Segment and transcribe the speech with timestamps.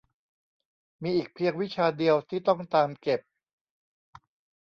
[1.03, 3.21] มีอีกเพียงวิชาเดียวที่ต้องตามเก็บ